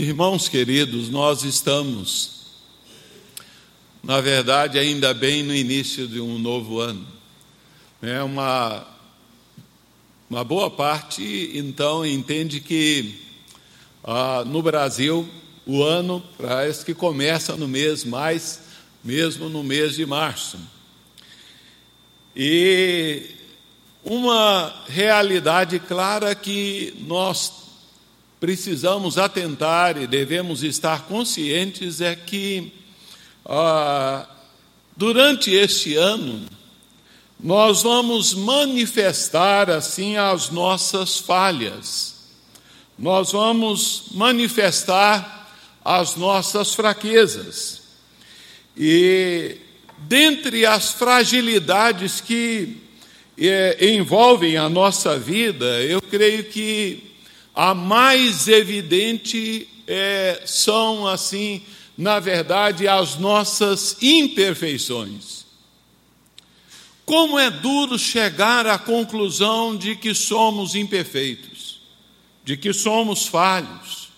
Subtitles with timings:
[0.00, 2.52] Irmãos queridos, nós estamos,
[4.00, 7.04] na verdade, ainda bem no início de um novo ano.
[8.00, 8.86] É uma,
[10.30, 13.20] uma boa parte, então, entende que
[14.04, 15.28] ah, no Brasil
[15.66, 18.60] o ano parece que começa no mês mais,
[19.02, 20.60] mesmo no mês de março.
[22.36, 23.30] E
[24.04, 27.57] uma realidade clara que nós
[28.40, 32.72] precisamos atentar e devemos estar conscientes é que,
[33.44, 34.28] ah,
[34.96, 36.46] durante este ano,
[37.40, 42.14] nós vamos manifestar assim as nossas falhas,
[42.98, 45.48] nós vamos manifestar
[45.84, 47.82] as nossas fraquezas.
[48.76, 49.56] E
[49.98, 52.76] dentre as fragilidades que
[53.36, 57.07] é, envolvem a nossa vida, eu creio que
[57.58, 61.60] a mais evidente é, são, assim,
[61.96, 65.44] na verdade, as nossas imperfeições.
[67.04, 71.80] Como é duro chegar à conclusão de que somos imperfeitos,
[72.44, 74.10] de que somos falhos.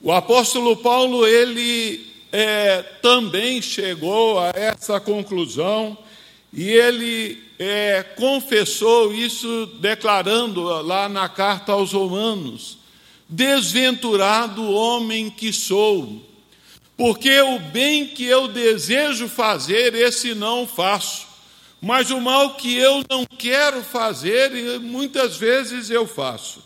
[0.00, 5.96] O apóstolo Paulo, ele é, também chegou a essa conclusão
[6.56, 12.78] e ele é, confessou isso, declarando lá na carta aos Romanos:
[13.28, 16.26] Desventurado homem que sou,
[16.96, 21.26] porque o bem que eu desejo fazer, esse não faço,
[21.78, 26.64] mas o mal que eu não quero fazer, muitas vezes eu faço.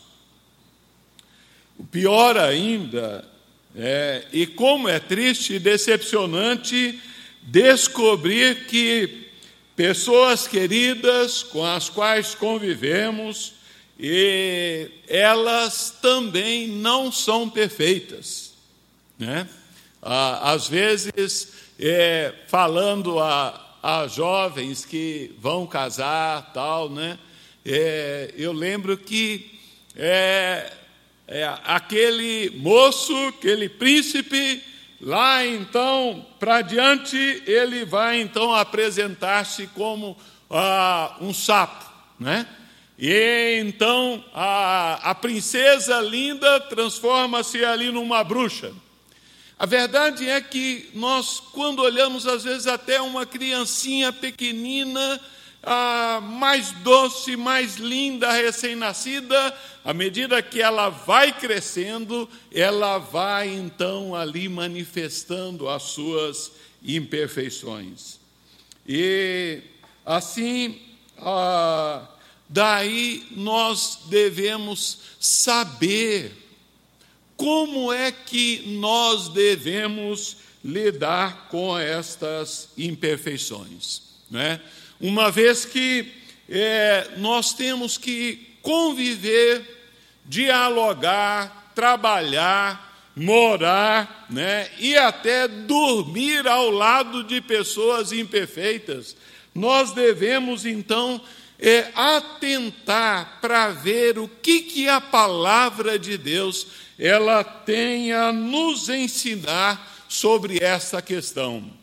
[1.77, 3.27] O pior ainda,
[3.75, 6.97] é, e como é triste e decepcionante
[7.43, 9.20] descobrir que
[9.75, 13.53] pessoas queridas com as quais convivemos,
[13.99, 18.53] e elas também não são perfeitas.
[19.17, 19.47] Né?
[20.01, 27.17] Às vezes, é, falando a, a jovens que vão casar, tal, né?
[27.63, 29.59] É, eu lembro que
[29.95, 30.71] é,
[31.27, 34.63] é, aquele moço, aquele príncipe,
[35.01, 37.17] Lá então, para diante,
[37.47, 40.15] ele vai então apresentar-se como
[40.47, 42.45] ah, um sapo, né?
[42.99, 48.71] E então a, a princesa linda transforma-se ali numa bruxa.
[49.57, 55.19] A verdade é que nós, quando olhamos às vezes até uma criancinha pequenina,
[55.63, 64.15] a mais doce, mais linda, recém-nascida, à medida que ela vai crescendo, ela vai então
[64.15, 66.51] ali manifestando as suas
[66.83, 68.19] imperfeições.
[68.87, 69.61] E
[70.05, 70.81] assim,
[71.19, 72.07] ah,
[72.49, 76.31] daí nós devemos saber
[77.37, 84.61] como é que nós devemos lidar com estas imperfeições, né?
[85.01, 86.13] Uma vez que
[86.47, 89.61] é, nós temos que conviver,
[90.25, 99.15] dialogar, trabalhar, morar, né, e até dormir ao lado de pessoas imperfeitas.
[99.53, 101.19] Nós devemos então
[101.59, 106.67] é, atentar para ver o que, que a palavra de Deus
[106.97, 111.80] ela tem a nos ensinar sobre essa questão.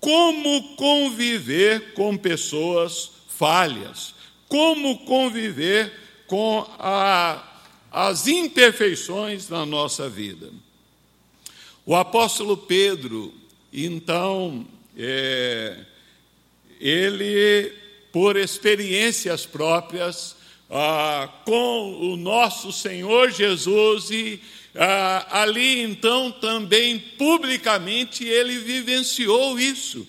[0.00, 4.14] Como conviver com pessoas falhas?
[4.48, 5.92] Como conviver
[6.26, 7.60] com a,
[7.90, 10.50] as imperfeições na nossa vida?
[11.84, 13.32] O apóstolo Pedro,
[13.72, 14.66] então,
[14.96, 15.84] é,
[16.80, 17.72] ele,
[18.12, 20.36] por experiências próprias,
[20.70, 24.40] ah, com o nosso Senhor Jesus e
[24.80, 30.06] ah, ali então também publicamente ele vivenciou isso.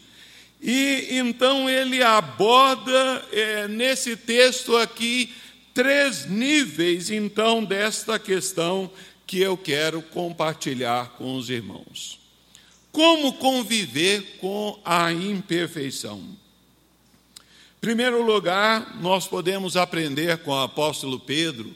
[0.61, 5.33] E então ele aborda é, nesse texto aqui
[5.73, 8.91] três níveis então desta questão
[9.25, 12.19] que eu quero compartilhar com os irmãos.
[12.91, 16.19] Como conviver com a imperfeição?
[16.19, 21.75] Em primeiro lugar, nós podemos aprender com o apóstolo Pedro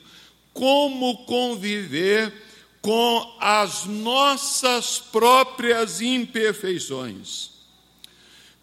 [0.54, 2.31] como conviver
[2.83, 7.50] com as nossas próprias imperfeições.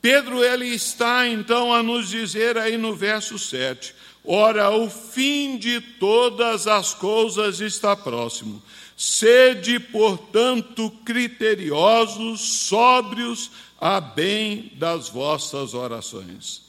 [0.02, 5.80] Pedro ele está então a nos dizer aí no verso 7: Ora, o fim de
[5.80, 8.62] todas as coisas está próximo.
[8.94, 13.50] Sede, portanto, criteriosos, sóbrios,
[13.80, 16.60] a bem das vossas orações.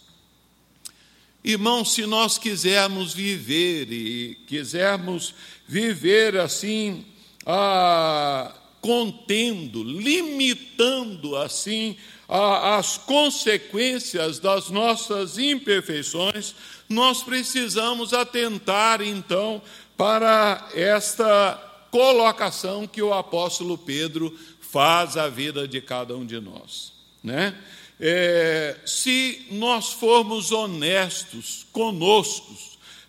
[1.43, 5.33] Irmãos, se nós quisermos viver e quisermos
[5.67, 7.05] viver assim
[7.45, 11.95] ah, contendo, limitando assim
[12.27, 16.55] as consequências das nossas imperfeições,
[16.87, 19.61] nós precisamos atentar então
[19.97, 26.93] para esta colocação que o apóstolo Pedro faz à vida de cada um de nós,
[27.21, 27.53] né?
[27.99, 32.55] É, se nós formos honestos conosco,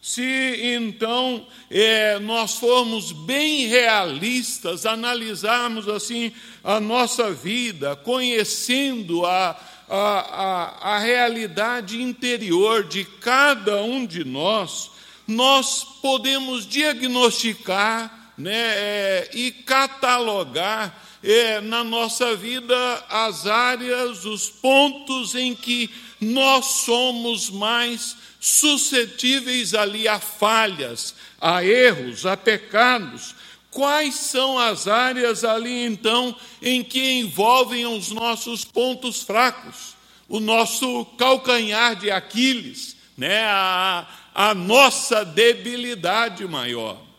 [0.02, 6.32] se então é, nós formos bem realistas, analisarmos assim
[6.64, 9.56] a nossa vida, conhecendo a,
[9.88, 14.90] a, a, a realidade interior de cada um de nós,
[15.24, 22.76] nós podemos diagnosticar né, é, e catalogar é, na nossa vida
[23.08, 25.88] as áreas, os pontos em que
[26.20, 33.34] nós somos mais suscetíveis ali a falhas, a erros, a pecados.
[33.70, 39.94] Quais são as áreas ali então em que envolvem os nossos pontos fracos,
[40.28, 43.44] o nosso calcanhar de Aquiles, né?
[43.44, 47.11] a, a nossa debilidade maior?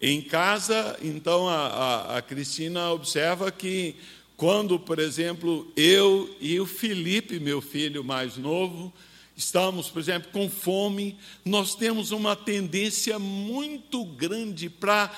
[0.00, 3.96] Em casa, então, a, a, a Cristina observa que
[4.36, 8.92] quando, por exemplo, eu e o Felipe, meu filho mais novo,
[9.36, 15.10] estamos, por exemplo, com fome, nós temos uma tendência muito grande para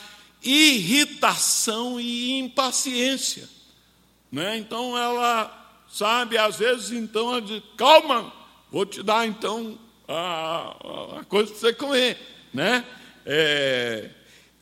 [0.43, 3.47] irritação e impaciência.
[4.33, 4.57] Né?
[4.57, 8.33] Então ela sabe, às vezes, então, ela diz, calma,
[8.73, 9.79] vou te dar então
[10.09, 12.19] a, a coisa para você comer.
[12.55, 12.85] Né?
[13.27, 14.11] É,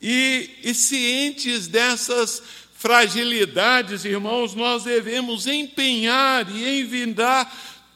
[0.01, 2.41] e, e cientes dessas
[2.73, 7.53] fragilidades, irmãos, nós devemos empenhar e envidar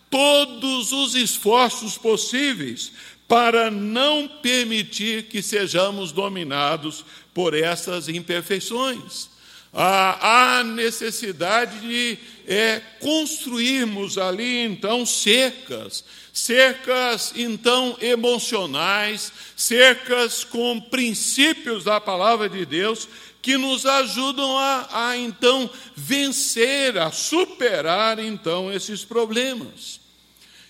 [0.10, 2.92] todos os esforços possíveis
[3.28, 9.33] para não permitir que sejamos dominados por essas imperfeições.
[9.74, 12.18] Há, necessidade de
[12.48, 23.08] é, construirmos ali, então, cercas, cercas, então, emocionais, cercas com princípios da palavra de Deus
[23.42, 30.00] que nos ajudam a, a então vencer, a superar então esses problemas.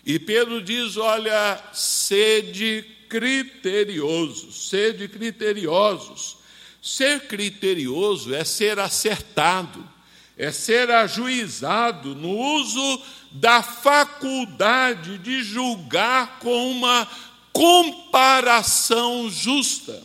[0.06, 6.38] E Pedro diz: olha, sede criteriosos, sede criteriosos.
[6.84, 9.90] Ser criterioso é ser acertado,
[10.38, 13.02] é ser ajuizado no uso
[13.32, 17.08] da faculdade de julgar com uma
[17.54, 20.04] comparação justa.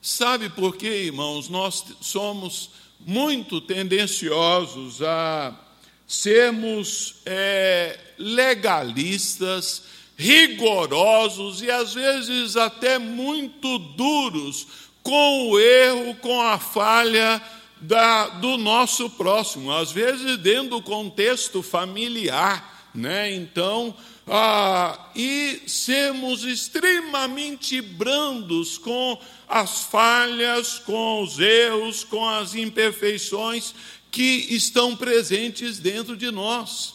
[0.00, 1.48] Sabe por quê, irmãos?
[1.48, 2.70] Nós somos
[3.00, 5.58] muito tendenciosos a
[6.06, 9.82] sermos é, legalistas,
[10.16, 17.40] rigorosos e às vezes até muito duros com o erro, com a falha
[17.80, 23.32] da, do nosso próximo, às vezes dentro do contexto familiar, né?
[23.32, 23.94] Então,
[24.26, 29.16] ah, e sermos extremamente brandos com
[29.48, 33.76] as falhas, com os erros, com as imperfeições
[34.10, 36.94] que estão presentes dentro de nós.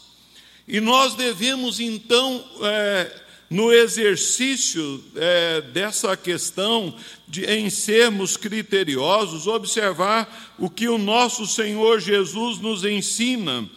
[0.68, 6.96] E nós devemos, então, é, no exercício é, dessa questão
[7.28, 13.70] de em sermos criteriosos, observar o que o nosso Senhor Jesus nos ensina.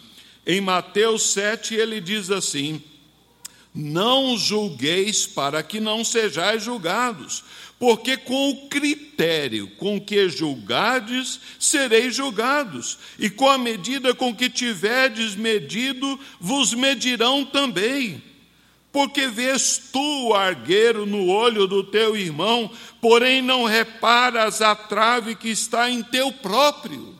[0.46, 2.80] Em Mateus 7, ele diz assim:
[3.75, 7.42] Não julgueis para que não sejais julgados
[7.76, 14.49] porque com o critério com que julgardes, sereis julgados, e com a medida com que
[14.49, 18.22] tiverdes medido, vos medirão também.
[18.94, 22.70] Porque vês tu o argueiro no olho do teu irmão,
[23.00, 27.18] porém não reparas a trave que está em teu próprio.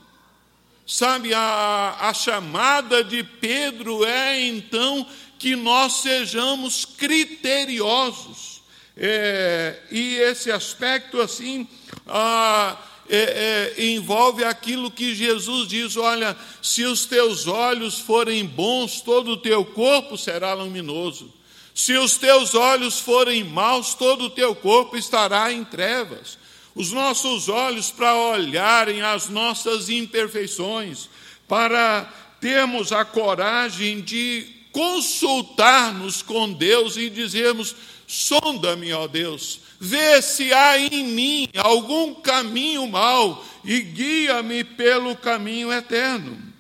[0.87, 5.05] Sabe, a, a chamada de Pedro é então
[5.39, 8.55] que nós sejamos criteriosos
[8.97, 11.67] é, e esse aspecto, assim,
[12.07, 12.79] ah,
[13.09, 19.33] é, é, envolve aquilo que Jesus diz: olha, se os teus olhos forem bons, todo
[19.33, 21.33] o teu corpo será luminoso.
[21.75, 26.39] Se os teus olhos forem maus, todo o teu corpo estará em trevas.
[26.73, 31.09] Os nossos olhos para olharem as nossas imperfeições,
[31.49, 32.03] para
[32.41, 37.75] termos a coragem de consultar-nos com Deus e dizermos:
[38.07, 45.73] Sonda-me, ó Deus, vê se há em mim algum caminho mau e guia-me pelo caminho
[45.73, 46.55] eterno.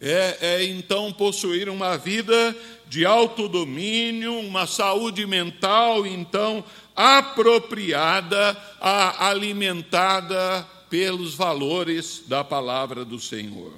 [0.00, 2.56] É, é então possuir uma vida
[2.88, 6.64] de autodomínio, uma saúde mental, então
[6.96, 13.74] apropriada, alimentada pelos valores da palavra do Senhor.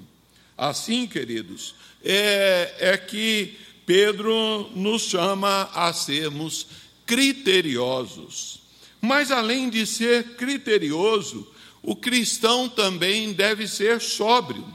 [0.57, 1.75] Assim, queridos,
[2.05, 6.67] é, é que Pedro nos chama a sermos
[7.05, 8.61] criteriosos.
[9.00, 11.47] Mas além de ser criterioso,
[11.83, 14.67] o cristão também deve ser sóbrio.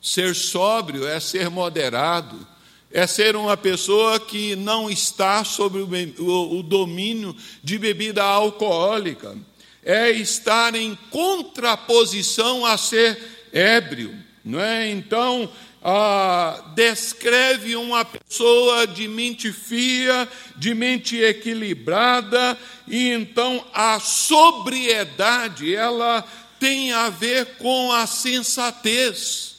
[0.00, 2.46] Ser sóbrio é ser moderado,
[2.90, 5.78] é ser uma pessoa que não está sob
[6.18, 9.36] o, domínio de bebida alcoólica,
[9.84, 13.18] é estar em contraposição a ser
[13.52, 14.14] ébrio,
[14.44, 14.90] não é?
[14.90, 15.50] Então,
[15.82, 26.26] ah, descreve uma pessoa de mente fria, de mente equilibrada, e então a sobriedade, ela
[26.58, 29.56] tem a ver com a sensatez,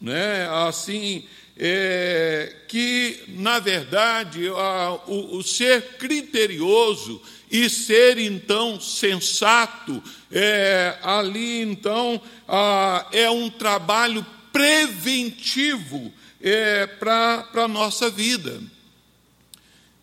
[0.00, 0.48] né?
[0.68, 1.24] Assim,
[1.58, 7.20] é, que na verdade a, o, o, ser criterioso
[7.50, 17.68] e ser então sensato, é, ali então a, é um trabalho preventivo é, para a
[17.68, 18.60] nossa vida.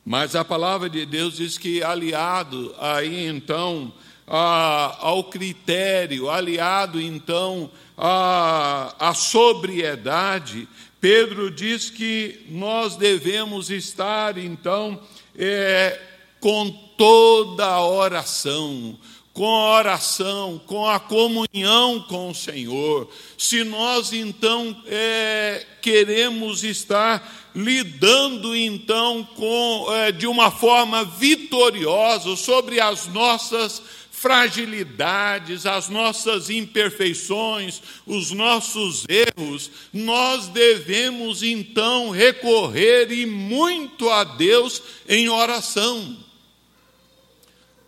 [0.05, 3.93] Mas a palavra de Deus diz que aliado aí então
[4.27, 10.67] a, ao critério, aliado então à, à sobriedade,
[11.03, 14.97] Pedro diz que nós devemos estar então
[15.37, 15.99] é,
[16.39, 18.97] com toda a oração,
[19.33, 27.49] com a oração, com a comunhão com o Senhor, se nós então é, queremos estar
[27.53, 33.81] lidando então com é, de uma forma vitoriosa sobre as nossas
[34.23, 44.81] fragilidades, as nossas imperfeições, os nossos erros, nós devemos então recorrer e muito a Deus
[45.09, 46.17] em oração.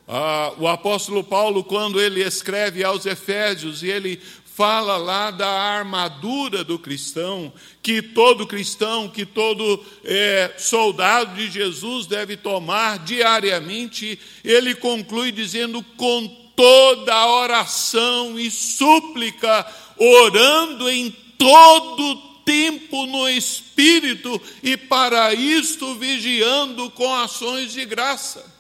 [0.06, 4.22] Ah, o apóstolo Paulo, quando ele escreve aos Efésios, e ele
[4.56, 7.52] fala lá da armadura do cristão,
[7.84, 15.84] que todo cristão, que todo é, soldado de Jesus deve tomar diariamente, ele conclui dizendo:
[15.98, 19.66] com toda oração e súplica,
[19.98, 28.55] orando em todo tempo no Espírito, e para isto vigiando com ações de graça.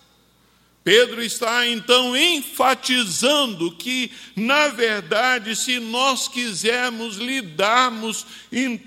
[0.85, 8.23] Pedro está então enfatizando que, na verdade, se nós quisermos lidarmos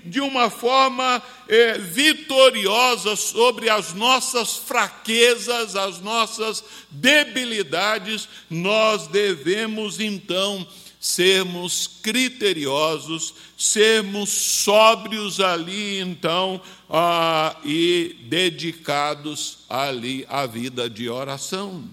[0.05, 10.65] de uma forma é, vitoriosa sobre as nossas fraquezas, as nossas debilidades, nós devemos então
[10.99, 21.85] sermos criteriosos, sermos sóbrios ali, então, ah, e dedicados ali à vida de oração.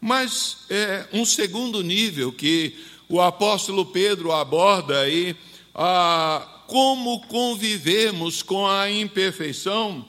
[0.00, 2.76] Mas é um segundo nível que
[3.08, 5.34] o apóstolo Pedro aborda aí,
[5.74, 10.04] ah, como convivemos com a imperfeição,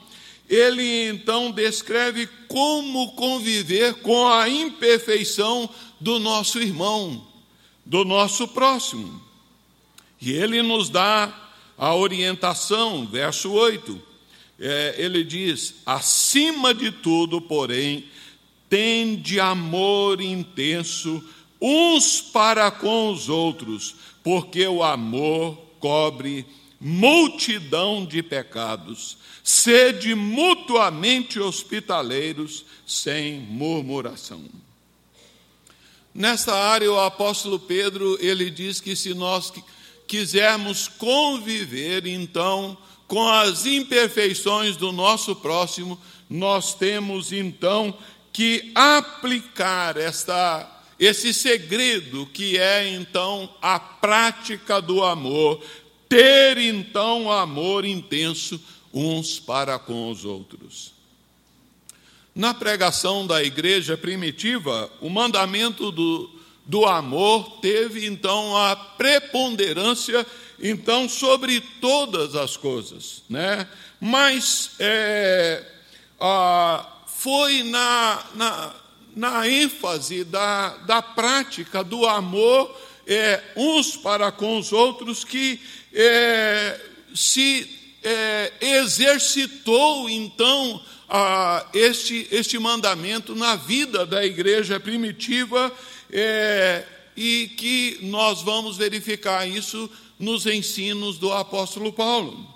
[0.48, 5.68] ele então descreve como conviver com a imperfeição
[6.00, 7.26] do nosso irmão,
[7.84, 9.20] do nosso próximo.
[10.20, 11.32] E ele nos dá
[11.76, 14.00] a orientação, verso 8.
[14.58, 18.04] É, ele diz: acima de tudo, porém,
[18.68, 21.22] tende amor intenso
[21.60, 26.46] uns para com os outros, porque o amor cobre
[26.80, 29.16] multidão de pecados.
[29.42, 34.42] Sede mutuamente hospitaleiros, sem murmuração.
[36.18, 39.52] Nesta área, o apóstolo Pedro, ele diz que se nós
[40.04, 45.96] quisermos conviver, então, com as imperfeições do nosso próximo,
[46.28, 47.96] nós temos, então,
[48.32, 55.62] que aplicar esta esse segredo que é então a prática do amor,
[56.08, 58.60] ter então amor intenso
[58.92, 60.97] uns para com os outros.
[62.38, 66.30] Na pregação da igreja primitiva, o mandamento do,
[66.64, 70.24] do amor teve então a preponderância
[70.60, 73.66] então sobre todas as coisas, né?
[74.00, 75.64] Mas é,
[77.08, 78.74] foi na, na,
[79.16, 82.72] na, ênfase da, da prática do amor
[83.04, 85.60] é, uns para com os outros que
[85.92, 86.80] é,
[87.12, 87.68] se
[88.00, 95.72] é, exercitou então ah, este, este mandamento na vida da igreja primitiva
[96.12, 96.84] é,
[97.16, 102.46] e que nós vamos verificar isso nos ensinos do apóstolo Paulo.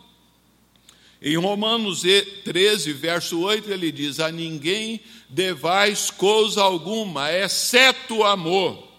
[1.20, 2.02] Em Romanos
[2.44, 8.91] 13, verso 8, ele diz: A ninguém devais coisa alguma, exceto o amor.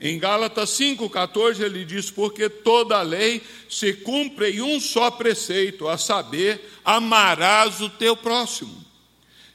[0.00, 5.88] Em Gálatas 5,14 ele diz: Porque toda a lei se cumpre em um só preceito,
[5.88, 8.84] a saber, amarás o teu próximo.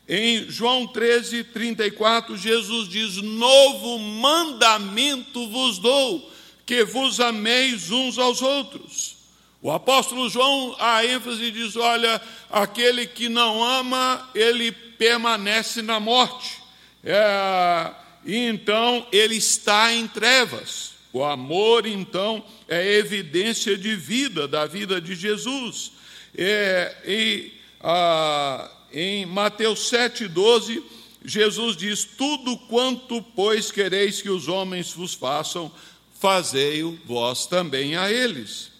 [0.10, 6.31] Em João 13, 34, Jesus diz: Novo mandamento vos dou,
[6.65, 9.21] que vos ameis uns aos outros.
[9.62, 12.19] O apóstolo João, a ênfase diz: olha,
[12.50, 16.57] aquele que não ama, ele permanece na morte.
[17.03, 17.91] É,
[18.25, 20.92] e então ele está em trevas.
[21.13, 25.92] O amor, então, é evidência de vida, da vida de Jesus.
[26.34, 27.51] É, e,
[27.82, 30.82] ah, em Mateus 7,12,
[31.25, 35.70] Jesus diz: Tudo quanto, pois, quereis que os homens vos façam,
[36.18, 38.72] fazei-o vós também a eles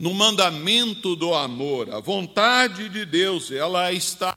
[0.00, 1.92] no mandamento do amor.
[1.92, 4.29] A vontade de Deus, ela está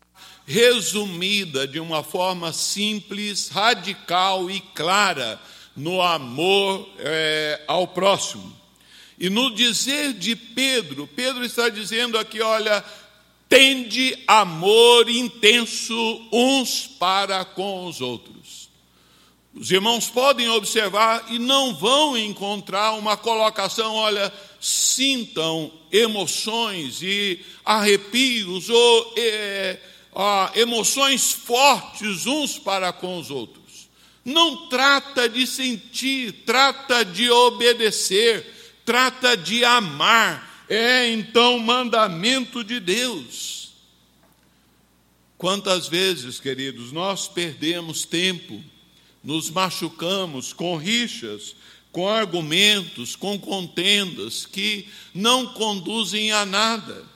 [0.45, 5.39] resumida de uma forma simples, radical e clara
[5.75, 8.53] no amor é, ao próximo.
[9.19, 12.83] E no dizer de Pedro, Pedro está dizendo aqui: olha,
[13.47, 18.33] tende amor intenso uns para com os outros.
[19.55, 28.67] Os irmãos podem observar e não vão encontrar uma colocação, olha, sintam emoções e arrepios
[28.67, 29.79] ou é,
[30.55, 33.89] emoções fortes uns para com os outros.
[34.24, 40.65] Não trata de sentir, trata de obedecer, trata de amar.
[40.70, 43.74] É então mandamento de Deus.
[45.38, 48.63] Quantas vezes, queridos, nós perdemos tempo,
[49.22, 51.53] nos machucamos com rixas,
[51.91, 57.12] com argumentos, com contendas que não conduzem a nada.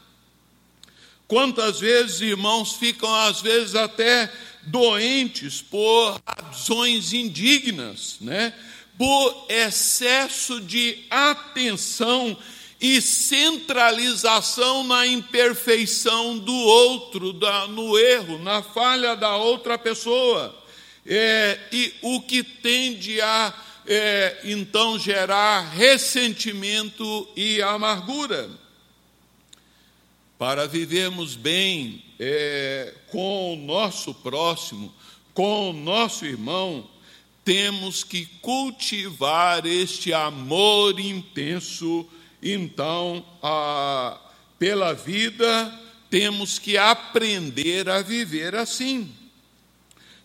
[1.27, 4.31] Quantas vezes irmãos ficam, às vezes, até
[4.63, 8.53] doentes por razões indignas, né?
[8.97, 12.35] por excesso de atenção
[12.79, 20.55] e centralização na imperfeição do outro, da, no erro, na falha da outra pessoa.
[21.05, 23.53] É, e o que tende a
[23.87, 28.49] é, então gerar ressentimento e amargura.
[30.37, 34.93] Para vivermos bem é, com o nosso próximo,
[35.33, 36.87] com o nosso irmão,
[37.43, 42.05] temos que cultivar este amor intenso,
[42.43, 44.19] então, a,
[44.59, 45.73] pela vida,
[46.09, 49.09] temos que aprender a viver assim.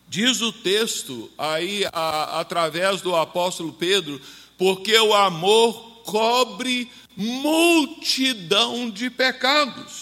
[0.09, 4.21] Diz o texto aí, a, através do apóstolo Pedro,
[4.59, 10.02] porque o amor cobre multidão de pecados.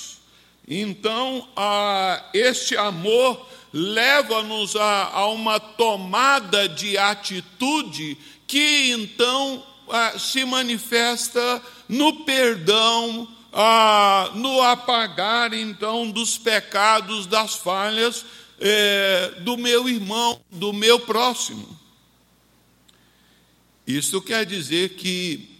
[0.73, 10.45] Então, a, este amor leva-nos a, a, uma tomada de atitude que então a, se
[10.45, 13.27] manifesta no perdão,
[14.37, 18.25] no apagar então dos pecados, das falhas
[18.61, 21.81] é, do meu irmão, do meu próximo.
[23.85, 25.51] Isso quer dizer que,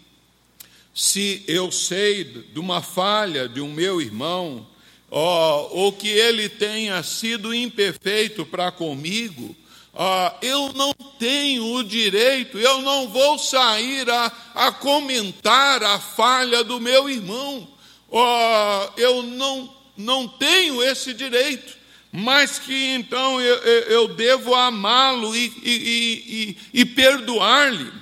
[0.95, 4.69] se eu sei de uma falha de um meu irmão,
[5.11, 9.57] ó, ou que ele tenha sido imperfeito para comigo,
[9.93, 16.63] ó, eu não tenho o direito, eu não vou sair a, a comentar a falha
[16.63, 17.69] do meu irmão,
[18.11, 21.81] ó, eu não, não tenho esse direito
[22.13, 27.93] mas que então eu, eu devo amá-lo e, e, e, e perdoar-lhe.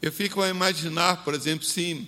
[0.00, 2.04] Eu fico a imaginar, por exemplo, se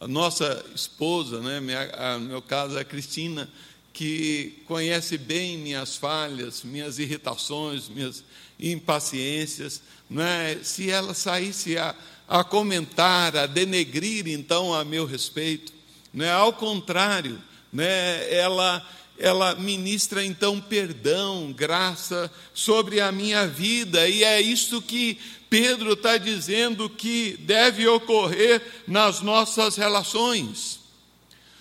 [0.00, 3.48] a nossa esposa, né, minha, a, no meu caso a Cristina,
[3.92, 8.22] que conhece bem minhas falhas, minhas irritações, minhas
[8.60, 11.94] impaciências, né, se ela saísse a,
[12.28, 15.72] a comentar, a denegrir então a meu respeito,
[16.14, 18.86] né, ao contrário, né, ela
[19.20, 26.18] ela ministra então perdão, graça sobre a minha vida, e é isso que Pedro está
[26.18, 30.78] dizendo que deve ocorrer nas nossas relações.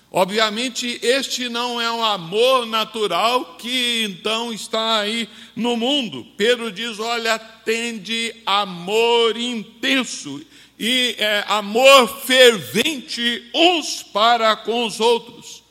[0.10, 6.26] Obviamente, este não é um amor natural que então está aí no mundo.
[6.38, 10.41] Pedro diz: olha, tende amor intenso
[10.80, 15.63] e é, amor fervente uns para com os outros.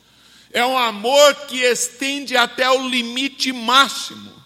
[0.51, 4.36] É um amor que estende até o limite máximo.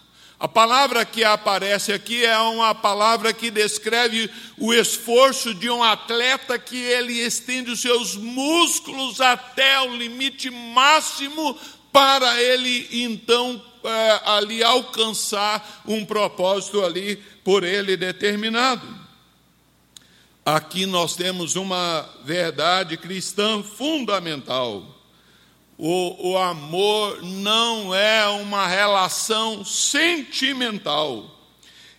[0.42, 4.28] A palavra que aparece aqui é uma palavra que descreve
[4.58, 11.56] o esforço de um atleta que ele estende os seus músculos até o limite máximo
[11.92, 18.84] para ele então é, ali alcançar um propósito ali por ele determinado.
[20.44, 24.91] Aqui nós temos uma verdade cristã fundamental.
[25.84, 31.28] O, o amor não é uma relação sentimental.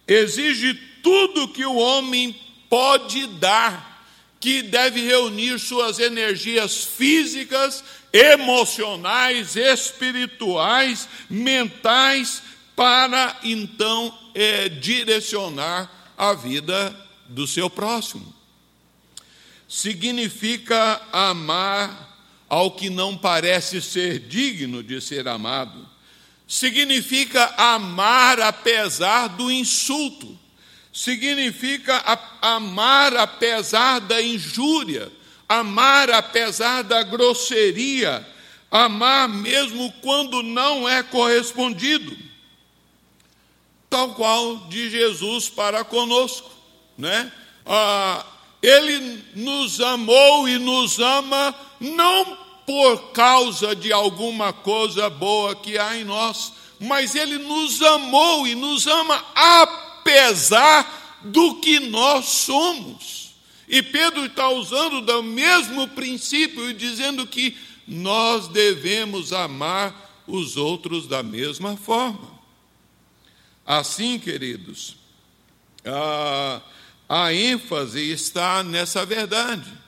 [0.07, 2.33] Exige tudo que o homem
[2.69, 4.07] pode dar,
[4.39, 12.41] que deve reunir suas energias físicas, emocionais, espirituais, mentais,
[12.77, 16.95] para então é, direcionar a vida
[17.27, 18.33] do seu próximo.
[19.67, 22.12] Significa amar
[22.53, 25.89] ao que não parece ser digno de ser amado.
[26.47, 30.37] Significa amar apesar do insulto.
[30.93, 31.99] Significa
[32.39, 35.11] amar apesar da injúria.
[35.49, 38.23] Amar apesar da grosseria.
[38.69, 42.15] Amar mesmo quando não é correspondido.
[43.89, 46.51] Tal qual de Jesus para conosco,
[46.95, 47.31] né?
[47.65, 48.23] Ah,
[48.61, 55.97] ele nos amou e nos ama não por causa de alguma coisa boa que há
[55.97, 63.33] em nós, mas Ele nos amou e nos ama apesar do que nós somos.
[63.67, 71.07] E Pedro está usando do mesmo princípio e dizendo que nós devemos amar os outros
[71.07, 72.33] da mesma forma.
[73.65, 74.97] Assim, queridos,
[75.85, 76.61] a,
[77.07, 79.82] a ênfase está nessa verdade.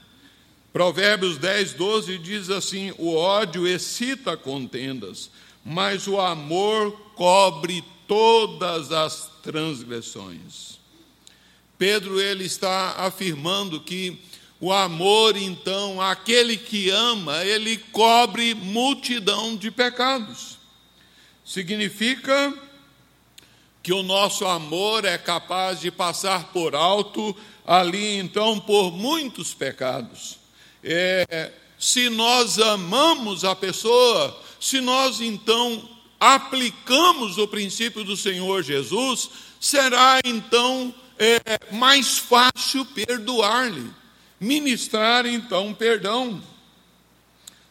[0.75, 5.29] Provérbios 10, 12 diz assim: O ódio excita contendas,
[5.63, 10.77] mas o amor cobre todas as transgressões.
[11.77, 14.19] Pedro ele está afirmando que
[14.59, 20.57] o amor, então, aquele que ama, ele cobre multidão de pecados.
[21.45, 22.53] Significa
[23.81, 27.33] que o nosso amor é capaz de passar por alto
[27.65, 30.43] ali, então, por muitos pecados.
[30.87, 39.31] É, se nós amamos a pessoa, se nós então aplicamos o princípio do Senhor Jesus,
[39.59, 41.39] será então é,
[41.71, 43.91] mais fácil perdoar-lhe,
[44.39, 46.39] ministrar então perdão.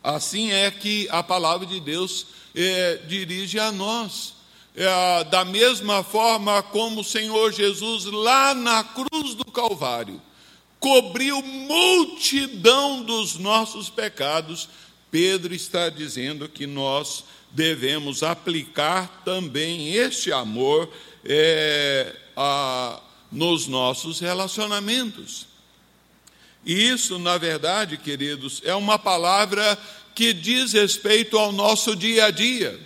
[0.02, 4.34] Assim é que a palavra de Deus é, dirige a nós.
[4.74, 10.20] É, da mesma forma como o Senhor Jesus, lá na cruz do Calvário,
[10.84, 14.68] cobriu multidão dos nossos pecados,
[15.10, 20.92] Pedro está dizendo que nós devemos aplicar também este amor
[21.24, 23.00] é, a,
[23.32, 25.46] nos nossos relacionamentos.
[26.66, 29.78] E isso, na verdade, queridos, é uma palavra
[30.14, 32.78] que diz respeito ao nosso dia a dia,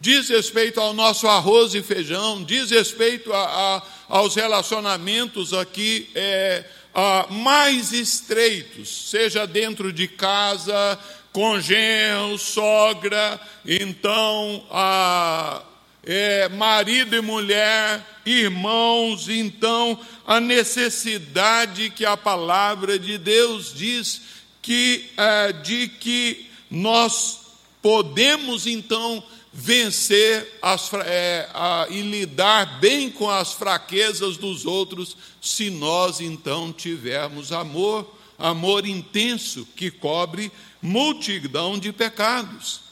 [0.00, 6.10] diz respeito ao nosso arroz e feijão, diz respeito a, a, aos relacionamentos aqui.
[6.16, 6.64] É,
[7.00, 10.98] ah, mais estreitos, seja dentro de casa,
[11.32, 15.62] com genro, sogra, então ah,
[16.02, 24.22] é, marido e mulher, irmãos, então a necessidade que a palavra de Deus diz
[24.60, 27.38] que é, de que nós
[27.80, 35.70] podemos então vencer as, é, a, e lidar bem com as fraquezas dos outros, se
[35.70, 42.88] nós então tivermos amor, amor intenso que cobre multidão de pecados.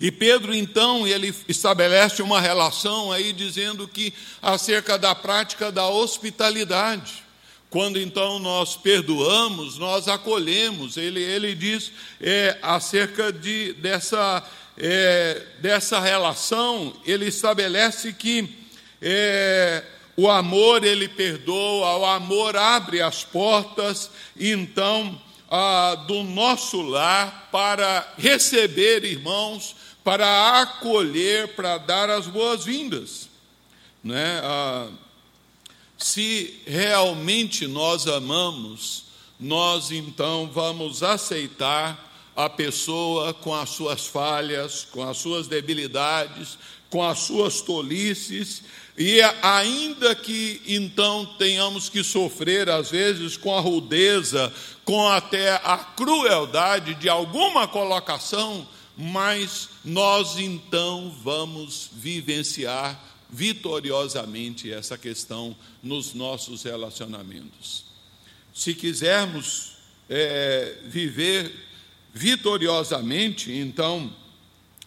[0.00, 4.12] E Pedro então ele estabelece uma relação aí dizendo que
[4.42, 7.24] acerca da prática da hospitalidade.
[7.70, 10.96] Quando então nós perdoamos, nós acolhemos.
[10.96, 11.90] Ele, ele diz
[12.20, 14.44] é, acerca de, dessa
[14.76, 18.48] é, dessa relação, ele estabelece que
[19.00, 19.84] é,
[20.16, 25.20] o amor ele perdoa, o amor abre as portas, então,
[26.06, 33.28] do nosso lar para receber irmãos, para acolher, para dar as boas-vindas.
[34.02, 34.40] Né?
[35.96, 39.04] Se realmente nós amamos,
[39.38, 46.58] nós então vamos aceitar a pessoa com as suas falhas, com as suas debilidades,
[46.90, 48.62] com as suas tolices,
[48.96, 54.52] e ainda que então tenhamos que sofrer, às vezes, com a rudeza,
[54.84, 58.66] com até a crueldade de alguma colocação,
[58.96, 67.84] mas nós então vamos vivenciar vitoriosamente essa questão nos nossos relacionamentos.
[68.54, 69.72] Se quisermos
[70.08, 71.52] é, viver
[72.14, 74.14] vitoriosamente, então,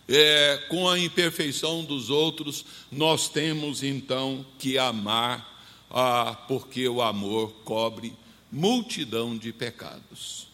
[0.07, 5.45] é, com a imperfeição dos outros, nós temos então que amar,
[5.91, 8.13] ah, porque o amor cobre
[8.49, 10.47] multidão de pecados.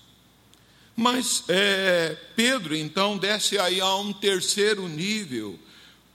[0.96, 5.60] Mas é, Pedro então desce aí a um terceiro nível.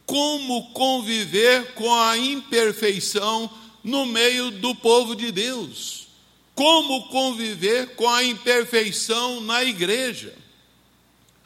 [0.05, 3.51] Como conviver com a imperfeição
[3.85, 6.09] no meio do povo de Deus?
[6.55, 10.35] Como conviver com a imperfeição na igreja?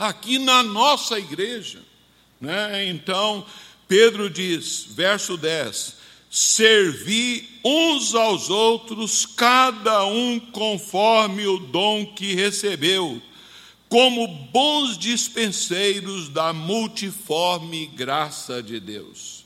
[0.03, 1.81] Aqui na nossa igreja.
[2.41, 2.88] Né?
[2.88, 3.47] Então,
[3.87, 5.95] Pedro diz, verso 10:
[6.29, 13.23] servi uns aos outros, cada um conforme o dom que recebeu,
[13.88, 19.45] como bons dispenseiros da multiforme graça de Deus.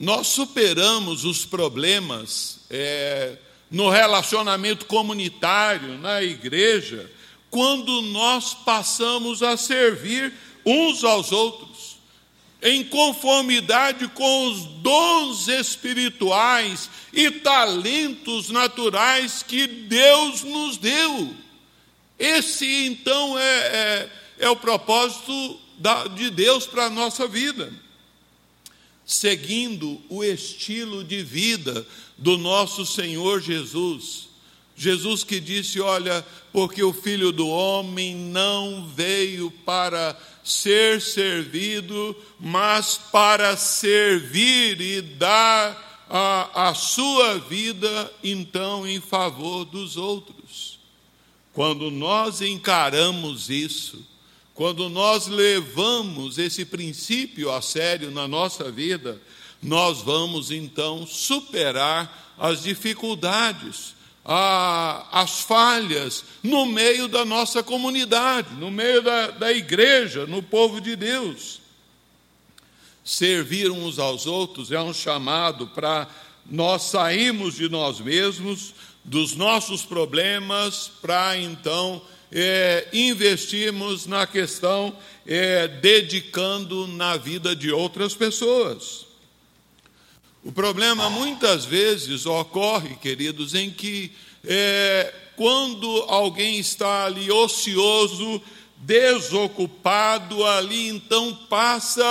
[0.00, 3.36] Nós superamos os problemas é,
[3.70, 7.10] no relacionamento comunitário, na igreja,
[7.52, 10.32] quando nós passamos a servir
[10.64, 11.98] uns aos outros
[12.62, 21.36] em conformidade com os dons espirituais e talentos naturais que Deus nos deu.
[22.18, 27.70] Esse, então, é, é, é o propósito da, de Deus para a nossa vida.
[29.04, 31.86] Seguindo o estilo de vida
[32.16, 34.31] do nosso Senhor Jesus.
[34.82, 42.98] Jesus que disse: Olha, porque o filho do homem não veio para ser servido, mas
[43.12, 50.80] para servir e dar a, a sua vida, então, em favor dos outros.
[51.52, 54.04] Quando nós encaramos isso,
[54.52, 59.22] quando nós levamos esse princípio a sério na nossa vida,
[59.62, 69.02] nós vamos então superar as dificuldades as falhas no meio da nossa comunidade, no meio
[69.02, 71.60] da, da igreja, no povo de Deus.
[73.04, 76.08] Servir uns aos outros é um chamado para
[76.46, 85.66] nós sairmos de nós mesmos, dos nossos problemas, para então é, investirmos na questão, é,
[85.66, 89.11] dedicando na vida de outras pessoas.
[90.44, 94.10] O problema muitas vezes ocorre, queridos, em que
[94.44, 98.42] é, quando alguém está ali ocioso,
[98.76, 102.04] desocupado ali, então passa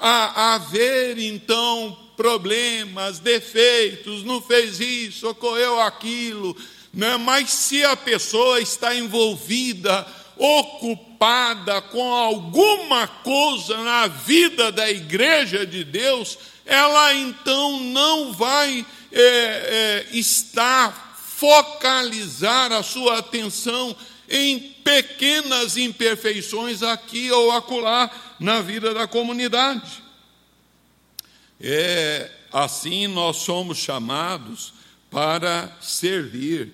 [0.00, 6.56] a haver então problemas, defeitos, não fez isso, ocorreu aquilo,
[6.92, 7.16] né?
[7.16, 10.04] mas se a pessoa está envolvida,
[10.36, 11.05] ocupada
[11.90, 20.06] com alguma coisa na vida da igreja de Deus, ela então não vai é, é,
[20.12, 23.96] estar, focalizar a sua atenção
[24.28, 30.02] em pequenas imperfeições aqui ou acolá na vida da comunidade.
[31.60, 34.74] É, assim nós somos chamados
[35.10, 36.72] para servir.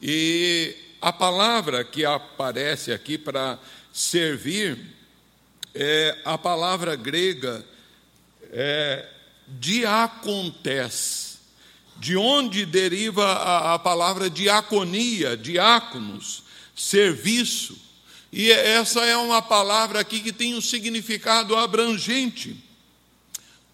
[0.00, 3.58] E a palavra que aparece aqui para
[3.92, 4.78] servir
[5.74, 7.66] é a palavra grega
[8.52, 9.08] é,
[9.48, 11.40] diacontes,
[11.96, 16.44] de onde deriva a, a palavra diaconia, diáconos,
[16.76, 17.76] serviço.
[18.32, 22.56] E essa é uma palavra aqui que tem um significado abrangente.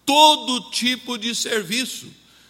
[0.03, 2.07] Todo tipo de serviço.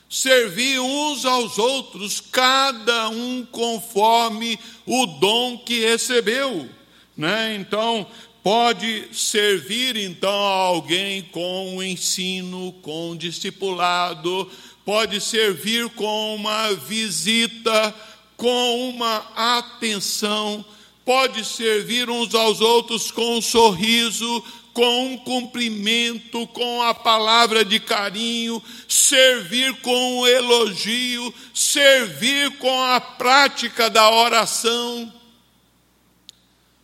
[0.09, 6.67] Servir uns aos outros, cada um conforme o dom que recebeu.
[7.15, 7.55] Né?
[7.55, 8.07] Então,
[8.43, 14.49] pode servir então alguém com o ensino, com o discipulado,
[14.83, 17.93] pode servir com uma visita,
[18.35, 20.65] com uma atenção,
[21.05, 24.43] pode servir uns aos outros com um sorriso,
[24.79, 33.01] com um cumprimento, com a palavra de carinho, servir com um elogio, servir com a
[33.01, 35.13] prática da oração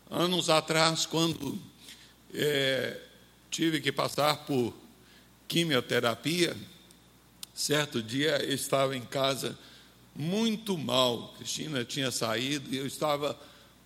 [0.09, 1.57] anos atrás, quando
[2.33, 2.99] é,
[3.49, 4.73] tive que passar por
[5.47, 6.53] quimioterapia,
[7.53, 9.57] certo dia eu estava em casa
[10.13, 11.33] muito mal.
[11.37, 13.39] Cristina tinha saído e eu estava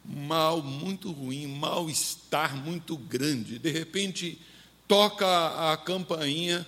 [0.05, 3.59] mal, muito ruim, mal-estar muito grande.
[3.59, 4.39] De repente,
[4.87, 6.65] toca a, campainha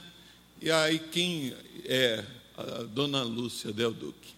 [0.61, 2.23] e aí quem é?
[2.57, 4.33] A dona Lúcia Del Duque.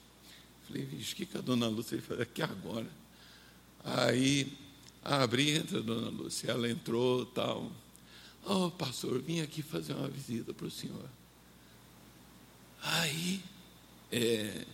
[0.68, 2.88] Falei, vixe, o que, que a dona Lúcia fazer aqui agora?
[3.84, 4.58] Aí
[5.04, 6.52] Abri, entra a dona Lúcia.
[6.52, 7.70] Ela entrou tal.
[8.46, 11.10] Oh, pastor, vim aqui fazer uma visita para o senhor.
[12.82, 13.42] Aí,
[14.12, 14.66] é,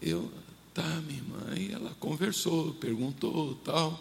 [0.00, 0.32] eu,
[0.78, 3.98] tá, minha irmã, e ela conversou, perguntou tal.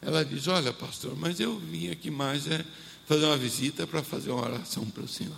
[0.00, 2.64] Ela diz: Olha, pastor, mas eu vim aqui mais é
[3.06, 5.36] fazer uma visita para fazer uma oração para o senhor.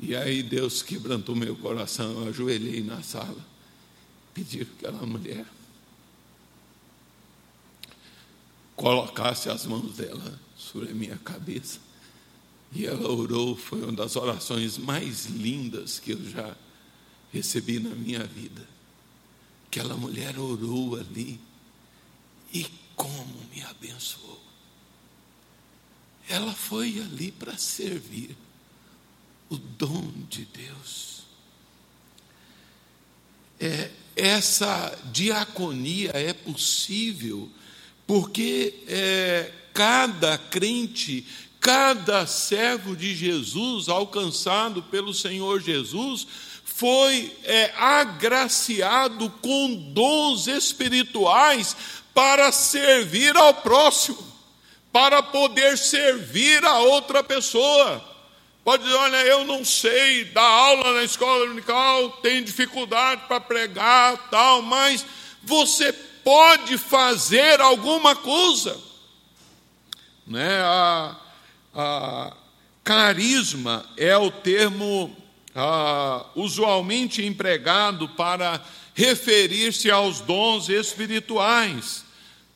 [0.00, 3.44] E aí Deus quebrantou meu coração, eu ajoelhei na sala,
[4.32, 5.44] pedi que aquela mulher
[8.74, 11.78] colocasse as mãos dela sobre a minha cabeça.
[12.72, 16.56] E ela orou, foi uma das orações mais lindas que eu já
[17.34, 18.64] recebi na minha vida.
[19.66, 21.40] Aquela mulher orou ali
[22.52, 24.40] e como me abençoou.
[26.28, 28.36] Ela foi ali para servir
[29.50, 31.24] o dom de Deus.
[33.58, 37.50] É, essa diaconia é possível
[38.06, 41.26] porque é, cada crente,
[41.60, 46.26] cada servo de Jesus alcançado pelo Senhor Jesus,
[46.64, 51.76] foi é, agraciado com dons espirituais
[52.12, 54.18] para servir ao próximo,
[54.92, 58.02] para poder servir a outra pessoa.
[58.64, 64.16] Pode dizer, olha, eu não sei dar aula na escola dominical, tenho dificuldade para pregar,
[64.30, 65.04] tal, mas
[65.42, 68.80] você pode fazer alguma coisa.
[70.26, 70.60] Né?
[70.62, 71.16] A,
[71.74, 72.32] a
[72.82, 75.14] carisma é o termo
[75.54, 78.60] a, usualmente empregado para
[78.94, 82.04] referir-se aos dons espirituais.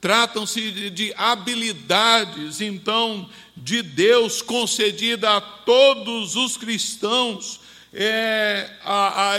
[0.00, 7.60] Tratam-se de, de habilidades, então, de Deus concedida a todos os cristãos,
[7.92, 9.38] é, a, a,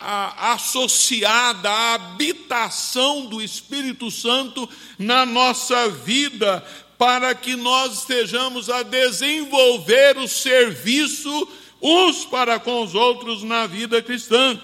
[0.00, 4.68] a, associada à habitação do Espírito Santo
[4.98, 6.64] na nossa vida,
[6.96, 11.48] para que nós estejamos a desenvolver o serviço
[11.80, 14.60] uns para com os outros na vida cristã.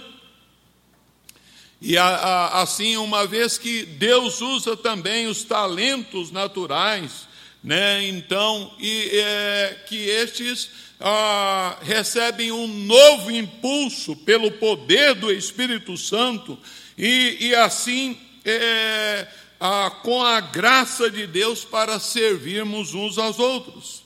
[1.81, 7.29] E assim, uma vez que Deus usa também os talentos naturais,
[7.63, 8.07] né?
[8.09, 16.59] Então, e, é, que estes ah, recebem um novo impulso pelo poder do Espírito Santo
[16.97, 19.27] e, e assim, é,
[19.61, 24.04] ah, com a graça de Deus para servirmos uns aos outros.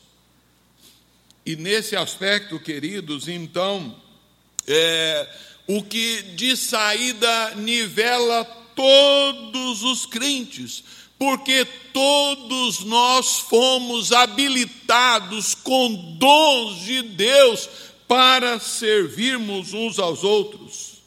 [1.48, 3.96] E nesse aspecto, queridos, então,
[4.66, 5.26] é,
[5.66, 8.44] o que de saída nivela
[8.76, 10.84] todos os crentes,
[11.18, 17.66] porque todos nós fomos habilitados com dons de Deus
[18.06, 20.98] para servirmos uns aos outros.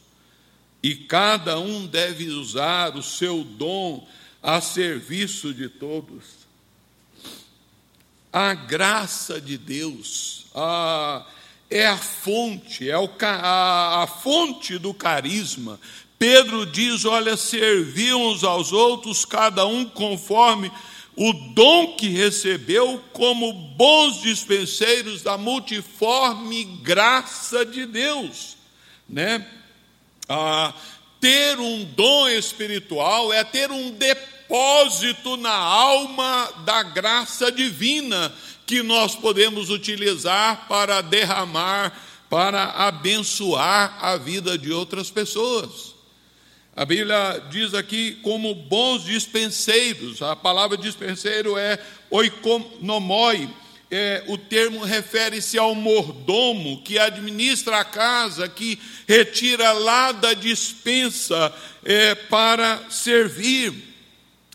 [0.81, 4.07] E cada um deve usar o seu dom
[4.41, 6.40] a serviço de todos.
[8.31, 11.25] A graça de Deus a,
[11.69, 15.79] é a fonte, é o, a, a fonte do carisma,
[16.21, 20.71] Pedro diz: olha, serviam uns aos outros, cada um conforme
[21.15, 28.55] o dom que recebeu, como bons dispenseiros da multiforme graça de Deus.
[29.09, 29.43] Né?
[30.29, 30.75] Ah,
[31.19, 34.40] ter um dom espiritual é ter um depósito
[35.37, 38.33] na alma da graça divina
[38.65, 41.93] que nós podemos utilizar para derramar,
[42.29, 45.93] para abençoar a vida de outras pessoas.
[46.75, 51.77] A Bíblia diz aqui como bons dispenseiros, a palavra dispenseiro é
[52.09, 53.49] oikonomoi,
[53.89, 61.53] é, o termo refere-se ao mordomo que administra a casa, que retira lá da dispensa
[61.83, 63.90] é, para servir.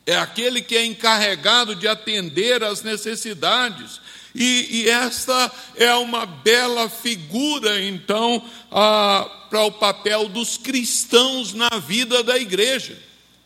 [0.07, 4.01] É aquele que é encarregado de atender às necessidades.
[4.33, 8.41] E, e esta é uma bela figura, então,
[8.71, 12.97] para o papel dos cristãos na vida da igreja,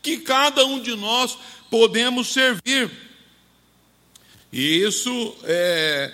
[0.03, 1.39] que cada um de nós
[1.71, 2.91] podemos servir.
[4.53, 6.13] E isso é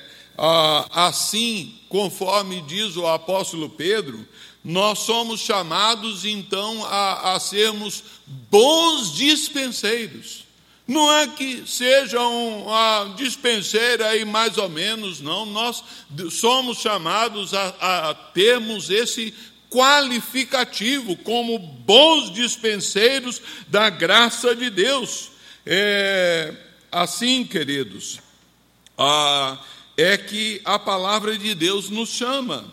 [0.93, 4.27] assim, conforme diz o apóstolo Pedro,
[4.67, 10.45] nós somos chamados então a, a sermos bons dispenseiros.
[10.89, 15.47] Não é que seja um a dispenseira aí mais ou menos, não.
[15.47, 15.85] Nós
[16.33, 19.33] somos chamados a, a termos esse
[19.71, 25.31] qualificativo como bons dispenseiros da graça de Deus.
[25.65, 26.53] É,
[26.91, 28.19] assim, queridos,
[28.99, 29.59] ah,
[29.97, 32.65] é que a palavra de Deus nos chama.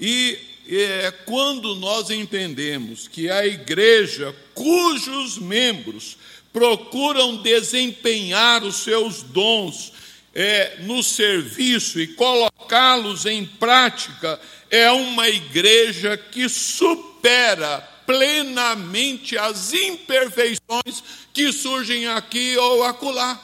[0.00, 6.16] E é, quando nós entendemos que a igreja, cujos membros
[6.52, 9.92] procuram desempenhar os seus dons
[10.34, 21.02] é, no serviço e colocá-los em prática, é uma igreja que supera plenamente as imperfeições
[21.32, 23.40] que surgem aqui ou acolá.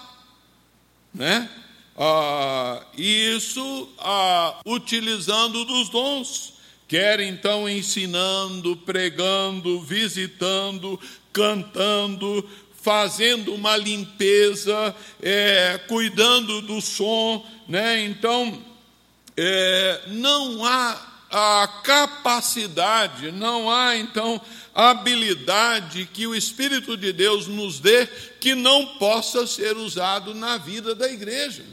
[1.12, 1.48] Né?
[1.96, 6.54] Ah, isso ah, utilizando dos dons,
[6.88, 10.98] quer então ensinando, pregando, visitando,
[11.30, 12.48] cantando,
[12.80, 18.02] fazendo uma limpeza, é, cuidando do som, né?
[18.04, 18.64] Então,
[19.36, 24.40] é, não há a capacidade, não há então
[24.74, 28.06] habilidade que o Espírito de Deus nos dê
[28.40, 31.64] que não possa ser usado na vida da igreja.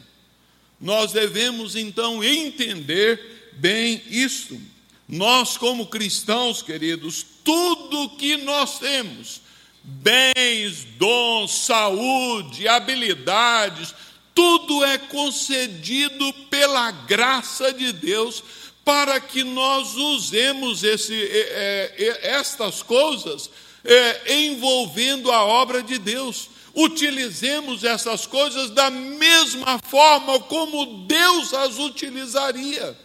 [0.81, 4.59] Nós devemos então entender bem isto.
[5.07, 9.39] Nós, como cristãos, queridos, tudo que nós temos,
[9.83, 13.93] bens, dons, saúde, habilidades,
[14.33, 18.43] tudo é concedido pela graça de Deus
[18.83, 23.49] para que nós usemos esse, é, é, estas coisas
[23.83, 26.49] é, envolvendo a obra de Deus.
[26.73, 33.04] Utilizemos essas coisas da mesma forma como Deus as utilizaria.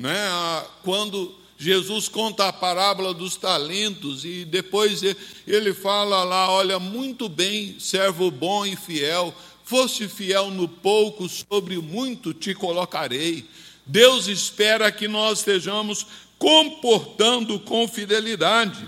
[0.00, 0.64] Né?
[0.82, 5.02] Quando Jesus conta a parábola dos talentos e depois
[5.46, 11.76] ele fala lá: olha, muito bem, servo bom e fiel, foste fiel no pouco, sobre
[11.76, 13.46] muito te colocarei.
[13.84, 16.06] Deus espera que nós estejamos
[16.38, 18.82] comportando com fidelidade.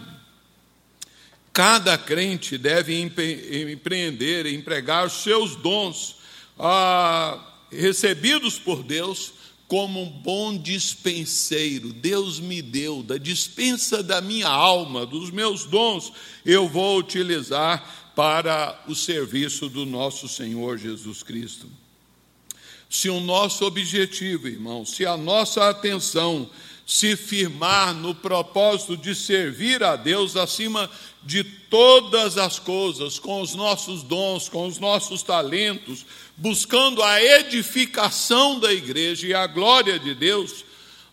[1.53, 2.99] Cada crente deve
[3.71, 6.17] empreender, empregar os seus dons
[6.59, 7.39] ah,
[7.71, 9.42] recebidos por Deus
[9.73, 11.95] como um bom dispenseiro.
[11.95, 16.13] Deus me deu da dispensa da minha alma, dos meus dons,
[16.45, 21.71] eu vou utilizar para o serviço do nosso Senhor Jesus Cristo
[22.91, 26.51] se o nosso objetivo, irmão, se a nossa atenção
[26.87, 30.91] se firmar no propósito de servir a Deus acima
[31.25, 36.05] de todas as coisas, com os nossos dons, com os nossos talentos,
[36.37, 40.65] buscando a edificação da igreja e a glória de Deus,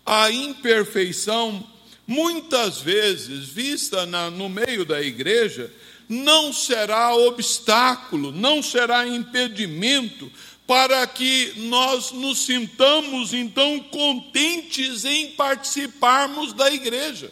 [0.06, 1.64] a imperfeição,
[2.08, 5.72] muitas vezes vista na, no meio da igreja,
[6.08, 10.32] não será obstáculo, não será impedimento
[10.66, 17.32] para que nós nos sintamos então contentes em participarmos da igreja.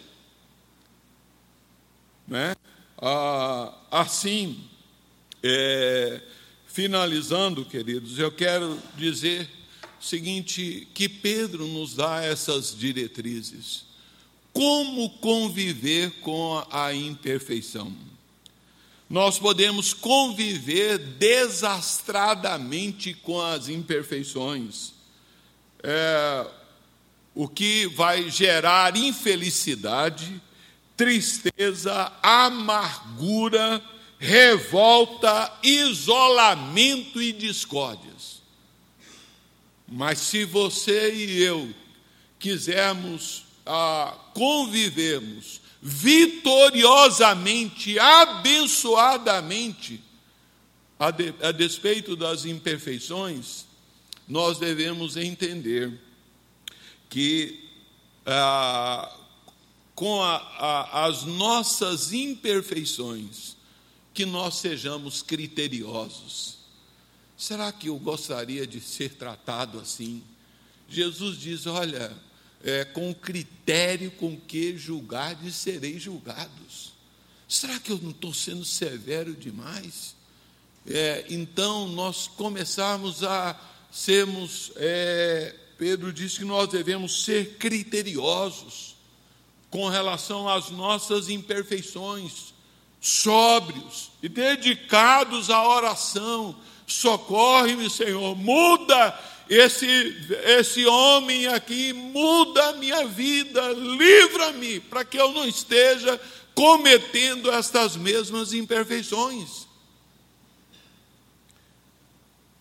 [2.28, 2.56] Né?
[3.00, 4.60] Ah, assim,
[5.44, 6.22] é,
[6.68, 9.50] finalizando, queridos, eu quero dizer
[10.00, 13.86] o seguinte: que Pedro nos dá essas diretrizes.
[14.54, 17.94] Como conviver com a imperfeição?
[19.10, 24.92] nós podemos conviver desastradamente com as imperfeições,
[25.82, 26.46] é,
[27.34, 30.42] o que vai gerar infelicidade,
[30.98, 33.82] tristeza, amargura,
[34.20, 38.42] revolta, isolamento e discórdias.
[39.88, 41.74] Mas se você e eu
[42.40, 50.04] quisermos ah, convivermos vitoriosamente, abençoadamente,
[51.00, 53.68] a, de, a despeito das imperfeições,
[54.28, 55.94] nós devemos entender
[57.10, 57.64] que
[58.26, 59.17] ah,
[59.98, 63.58] com a, a, as nossas imperfeições,
[64.14, 66.60] que nós sejamos criteriosos.
[67.36, 70.22] Será que eu gostaria de ser tratado assim?
[70.88, 72.16] Jesus diz: olha,
[72.64, 76.94] é, com o critério com que julgardes, sereis julgados.
[77.48, 80.16] Será que eu não estou sendo severo demais?
[80.86, 83.60] É, então, nós começarmos a
[83.92, 88.87] sermos, é, Pedro diz que nós devemos ser criteriosos
[89.70, 92.54] com relação às nossas imperfeições,
[93.02, 96.56] sóbrios e dedicados à oração.
[96.86, 99.88] Socorre-me, Senhor, muda esse,
[100.46, 106.20] esse homem aqui muda a minha vida, livra-me, para que eu não esteja
[106.54, 109.68] cometendo estas mesmas imperfeições.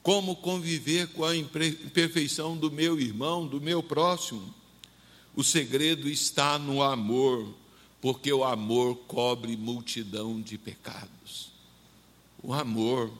[0.02, 4.54] Como conviver com a imperfeição do meu irmão, do meu próximo?
[5.36, 7.54] O segredo está no amor,
[8.00, 11.52] porque o amor cobre multidão de pecados.
[12.42, 13.12] O amor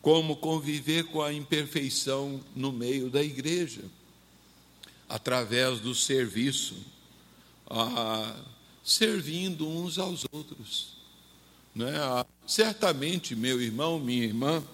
[0.00, 3.82] como conviver com a imperfeição no meio da igreja,
[5.08, 6.76] através do serviço,
[7.68, 8.36] ah,
[8.84, 10.96] servindo uns aos outros.
[11.74, 11.92] Né?
[12.46, 14.64] Certamente, meu irmão, minha irmã,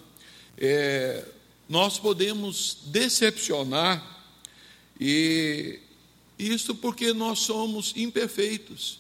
[0.57, 1.27] é,
[1.69, 4.13] nós podemos decepcionar,
[5.01, 5.81] e
[6.39, 8.99] isso porque nós somos imperfeitos.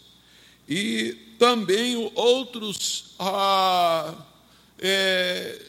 [0.68, 4.14] E também outros ah,
[4.78, 5.61] é,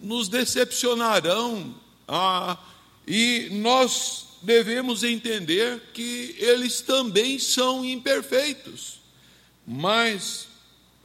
[0.00, 1.74] nos decepcionarão,
[2.06, 2.58] ah,
[3.06, 9.00] e nós devemos entender que eles também são imperfeitos.
[9.66, 10.48] Mas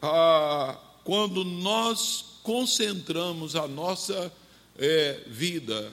[0.02, 4.32] ah, quando nós concentramos a nossa
[4.78, 5.92] é, vida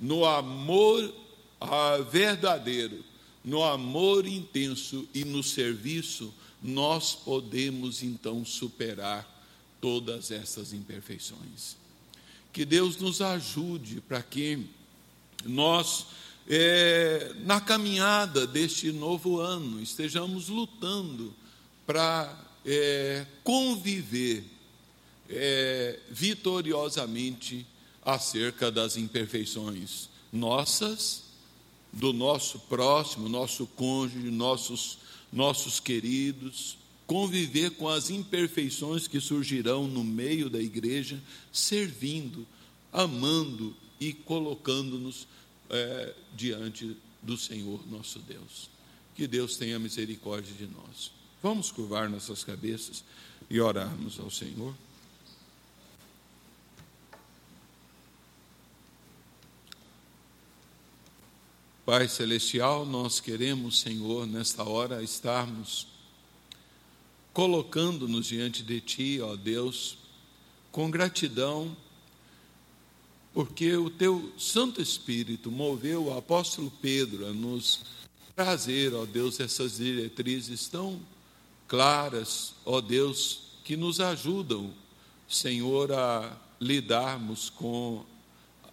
[0.00, 1.12] no amor
[1.60, 3.04] ah, verdadeiro,
[3.44, 6.32] no amor intenso e no serviço,
[6.62, 9.28] nós podemos então superar
[9.80, 11.76] todas essas imperfeições.
[12.52, 14.66] Que Deus nos ajude para que
[15.44, 16.06] nós,
[16.48, 21.34] é, na caminhada deste novo ano, estejamos lutando
[21.84, 24.44] para é, conviver
[25.28, 27.66] é, vitoriosamente
[28.04, 31.24] acerca das imperfeições nossas,
[31.92, 34.98] do nosso próximo, nosso cônjuge, nossos,
[35.32, 41.22] nossos queridos, conviver com as imperfeições que surgirão no meio da igreja,
[41.52, 42.46] servindo,
[42.92, 45.26] amando e colocando-nos
[45.68, 48.70] é, diante do Senhor nosso Deus.
[49.14, 51.12] Que Deus tenha misericórdia de nós.
[51.42, 53.04] Vamos curvar nossas cabeças
[53.50, 54.74] e orarmos ao Senhor.
[61.92, 65.86] Pai Celestial, nós queremos, Senhor, nesta hora estarmos
[67.34, 69.98] colocando-nos diante de Ti, ó Deus,
[70.70, 71.76] com gratidão,
[73.34, 77.82] porque o Teu Santo Espírito moveu o apóstolo Pedro a nos
[78.34, 80.98] trazer, ó Deus, essas diretrizes tão
[81.68, 84.72] claras, ó Deus, que nos ajudam,
[85.28, 88.02] Senhor, a lidarmos com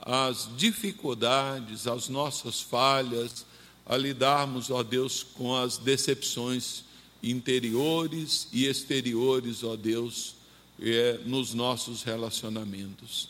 [0.02, 3.46] as dificuldades, as nossas falhas,
[3.86, 6.84] a lidarmos, ó Deus, com as decepções
[7.22, 10.36] interiores e exteriores, ó Deus,
[10.80, 13.30] é, nos nossos relacionamentos.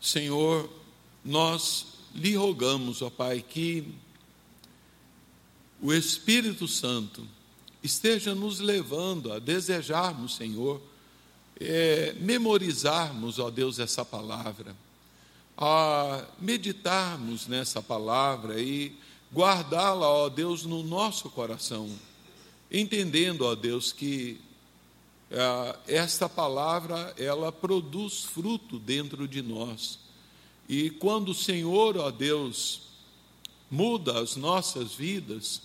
[0.00, 0.68] Senhor,
[1.24, 3.94] nós lhe rogamos, ó Pai, que
[5.80, 7.26] o Espírito Santo
[7.82, 10.82] esteja nos levando a desejarmos, Senhor,
[11.58, 14.76] é, memorizarmos, ó Deus, essa palavra
[15.60, 18.96] a meditarmos nessa palavra e
[19.32, 21.90] guardá-la, ó Deus, no nosso coração,
[22.70, 24.40] entendendo, ó Deus, que
[25.86, 29.98] esta palavra ela produz fruto dentro de nós.
[30.68, 32.82] E quando o Senhor, ó Deus,
[33.68, 35.60] muda as nossas vidas,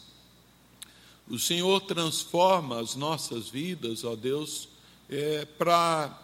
[1.29, 4.67] o Senhor transforma as nossas vidas, ó Deus,
[5.07, 6.19] é, para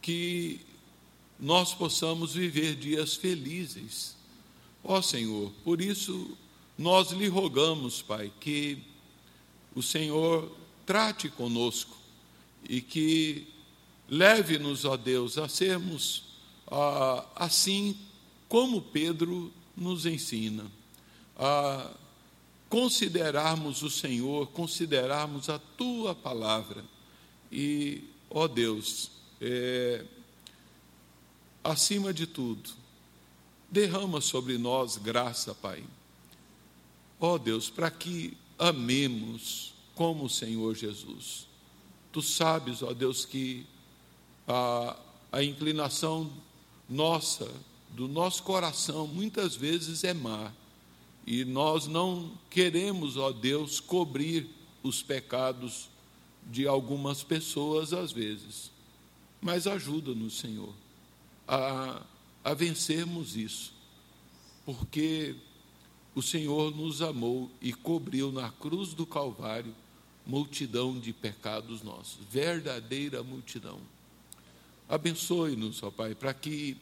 [0.00, 0.60] que
[1.44, 4.16] nós possamos viver dias felizes.
[4.82, 6.34] Ó Senhor, por isso
[6.78, 8.78] nós lhe rogamos, Pai, que
[9.74, 10.50] o Senhor
[10.86, 11.98] trate conosco
[12.66, 13.46] e que
[14.08, 16.24] leve-nos, ó Deus, a sermos
[16.66, 17.94] ah, assim
[18.48, 20.64] como Pedro nos ensina,
[21.36, 21.90] a
[22.70, 26.82] considerarmos o Senhor, considerarmos a tua palavra
[27.52, 29.10] e, ó Deus,
[29.42, 30.06] é,
[31.64, 32.70] acima de tudo,
[33.70, 35.82] derrama sobre nós graça, Pai.
[37.18, 41.48] Ó oh Deus, para que amemos como o Senhor Jesus.
[42.12, 43.66] Tu sabes, ó Deus, que
[44.46, 44.96] a,
[45.32, 46.30] a inclinação
[46.88, 47.50] nossa,
[47.90, 50.52] do nosso coração, muitas vezes é má.
[51.26, 54.48] E nós não queremos, ó Deus, cobrir
[54.82, 55.88] os pecados
[56.50, 58.70] de algumas pessoas às vezes.
[59.40, 60.83] Mas ajuda-nos, Senhor
[61.46, 62.02] a,
[62.42, 63.72] a vencermos isso,
[64.64, 65.36] porque
[66.14, 69.74] o Senhor nos amou e cobriu na cruz do Calvário
[70.26, 73.78] multidão de pecados nossos, verdadeira multidão.
[74.88, 76.76] Abençoe-nos, ó Pai, para que,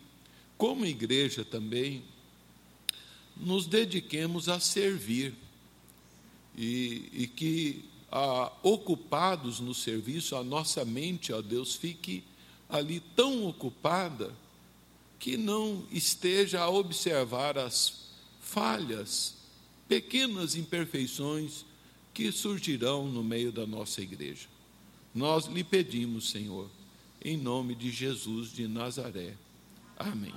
[0.56, 2.04] como igreja também,
[3.36, 5.34] nos dediquemos a servir
[6.56, 12.22] e, e que, a, ocupados no serviço, a nossa mente, ó Deus, fique
[12.68, 14.32] ali tão ocupada
[15.22, 18.08] que não esteja a observar as
[18.40, 19.36] falhas,
[19.86, 21.64] pequenas imperfeições
[22.12, 24.48] que surgirão no meio da nossa igreja.
[25.14, 26.68] Nós lhe pedimos, Senhor,
[27.24, 29.34] em nome de Jesus de Nazaré.
[29.96, 30.34] Amém.